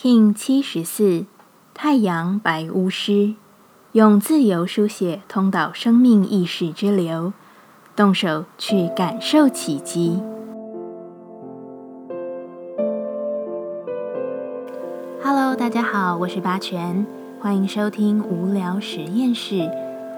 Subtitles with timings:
[0.00, 1.26] King 七十四，
[1.74, 3.34] 太阳白巫师，
[3.90, 7.32] 用自由书写通导生命意识之流，
[7.96, 10.22] 动手去感受奇迹。
[15.20, 17.04] Hello，大家好，我是八全，
[17.40, 19.68] 欢迎收听无聊实验室，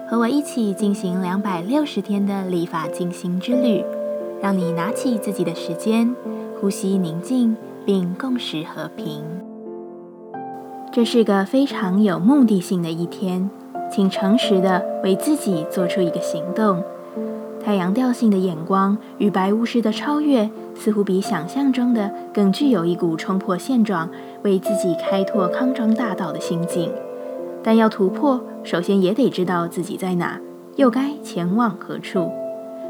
[0.07, 3.83] 和我一起进行两百六十天的立法进行之旅，
[4.43, 6.15] 让你拿起自己的时间，
[6.59, 9.23] 呼吸宁静，并共识和平。
[10.93, 13.49] 这是个非常有目的性的一天，
[13.89, 16.83] 请诚实的为自己做出一个行动。
[17.63, 24.09] 太阳调性的眼光与白巫师的超越，似乎比想象中的更具有一股冲破现状、
[24.43, 26.91] 为自己开拓康庄大道的心境。
[27.63, 30.41] 但要突破，首先也得知道自己在哪，
[30.75, 32.29] 又该前往何处。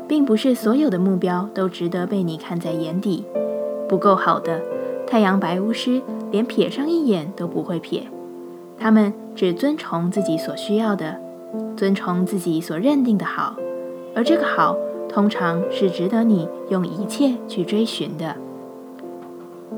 [0.08, 3.24] 并不是所有的目标都值得被你看在眼底，
[3.88, 4.60] 不够好的。
[5.12, 6.02] 太阳白巫师
[6.32, 8.04] 连瞥上一眼都不会瞥，
[8.80, 11.20] 他们只遵从自己所需要的，
[11.76, 13.58] 遵从自己所认定的好，
[14.16, 14.78] 而这个好
[15.10, 18.38] 通常是值得你用一切去追寻的。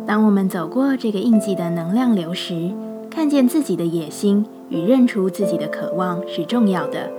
[0.06, 2.70] 当我们走过这个印记的能量流时，
[3.10, 7.10] 看见自己的野心与认出自己的渴望是重要的。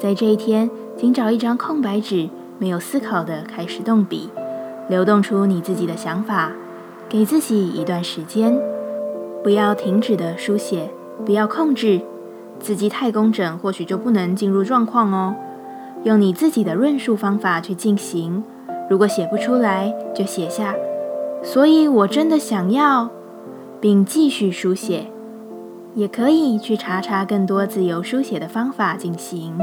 [0.00, 4.30] 在这一天，请找一张空白纸，没有思考的开始动笔，
[4.88, 6.50] 流动出你自己的想法。
[7.08, 8.58] 给自己一段时间，
[9.44, 10.90] 不要停止的书写，
[11.24, 12.00] 不要控制。
[12.58, 15.36] 字迹太工整，或许就不能进入状况哦。
[16.02, 18.42] 用你自己的论述方法去进行。
[18.90, 20.74] 如果写不出来，就写下。
[21.44, 23.08] 所以我真的想要，
[23.80, 25.06] 并继续书写。
[25.94, 29.56] 也可以去查查更多自由书写的方法进行。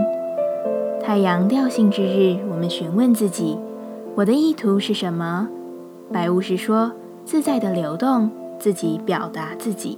[1.02, 3.60] 太阳调性之日，我们询问自己：
[4.16, 5.50] 我的意图是什么？
[6.10, 6.94] 白巫师说。
[7.26, 8.30] 自在的流动，
[8.60, 9.98] 自己表达自己，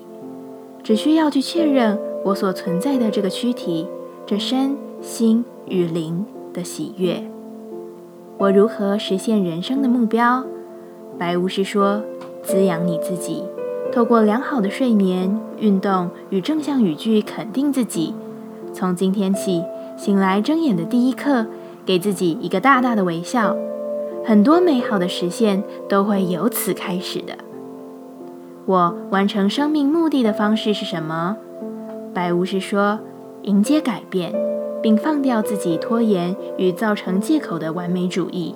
[0.84, 3.88] 只需要去确认我所存在的这个躯体，
[4.26, 7.24] 这身心与灵的喜悦。
[8.38, 10.44] 我如何实现人生的目标？
[11.18, 12.02] 白巫师说：
[12.44, 13.44] 滋养你自己，
[13.92, 18.14] 透过良好的睡眠、运动与正向语句肯定自己。
[18.74, 19.64] 从今天起，
[19.98, 21.46] 醒来睁眼的第一刻，
[21.86, 23.56] 给自己一个大大的微笑。
[24.26, 27.38] 很多美好的实现都会由此开始的。
[28.66, 31.38] 我完成生命目的的方式是什么？
[32.12, 33.00] 白巫师说：
[33.44, 34.34] 迎接改变，
[34.82, 38.56] 并放掉自己拖延与造成借口的完美主义。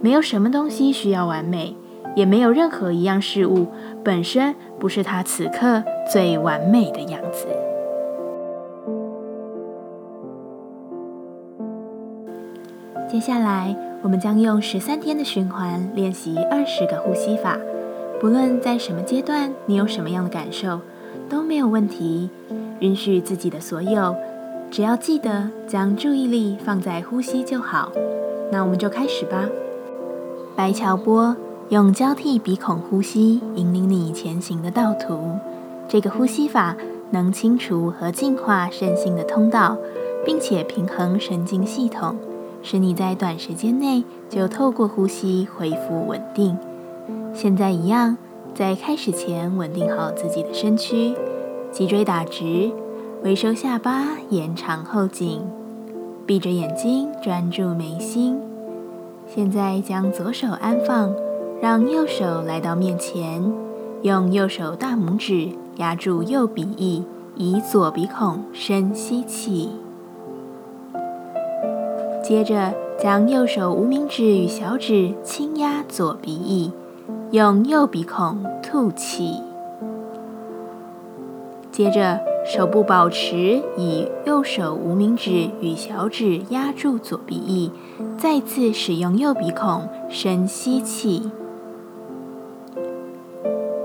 [0.00, 1.76] 没有什么东西需要完美，
[2.16, 3.68] 也没有任何一样事物
[4.02, 7.46] 本身不是它此刻最完美的样子。
[13.24, 13.74] 下来。
[14.02, 17.56] 我们将用十三天的循环练习二十个呼吸法，
[18.20, 20.78] 不论在什么阶段，你有什么样的感受
[21.26, 22.28] 都没有问题。
[22.80, 24.14] 允许自己的所有，
[24.70, 27.90] 只要记得将注意力放在呼吸就好。
[28.52, 29.48] 那我们就开始吧。
[30.54, 31.34] 白桥波
[31.70, 35.38] 用交替鼻孔呼吸引领你前行的道途。
[35.88, 36.76] 这个呼吸法
[37.10, 39.78] 能清除和净化身心的通道，
[40.26, 42.14] 并且平衡神经系统。
[42.64, 46.56] 使你在短时间内就透过呼吸恢复稳定。
[47.34, 48.16] 现在一样，
[48.54, 51.14] 在开始前稳定好自己的身躯，
[51.70, 52.72] 脊椎打直，
[53.22, 55.42] 微收下巴，延长后颈，
[56.24, 58.40] 闭着眼睛专注眉心。
[59.26, 61.14] 现在将左手安放，
[61.60, 63.42] 让右手来到面前，
[64.00, 67.04] 用右手大拇指压住右鼻翼，
[67.36, 69.68] 以左鼻孔深吸气。
[72.24, 76.72] 接着，将右手无名指与小指轻压左鼻翼，
[77.32, 79.42] 用右鼻孔吐气。
[81.70, 87.70] 接着，手部保持以右手无名指与小指压住左鼻翼，
[88.16, 91.30] 再次使用右鼻孔深吸气。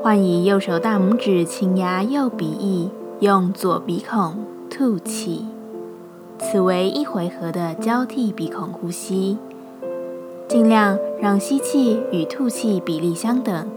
[0.01, 2.89] 换以右手大拇指轻压右鼻翼，
[3.19, 4.35] 用左鼻孔
[4.69, 5.45] 吐气。
[6.39, 9.37] 此为一回合的交替鼻孔呼吸，
[10.47, 13.67] 尽量让吸气与吐气比例相等，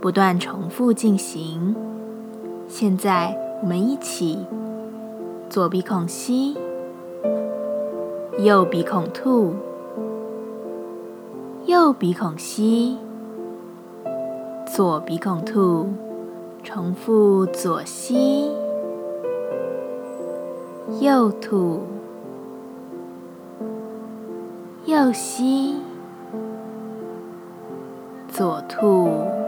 [0.00, 1.74] 不断重复进行。
[2.66, 4.38] 现在我们一起，
[5.48, 6.56] 左鼻孔吸，
[8.38, 9.54] 右鼻孔吐，
[11.66, 12.98] 右鼻孔吸，
[14.66, 15.86] 左鼻孔吐，
[16.64, 18.50] 重复左吸，
[21.00, 21.80] 右吐。
[24.98, 25.80] 右膝，
[28.28, 29.47] 左兔。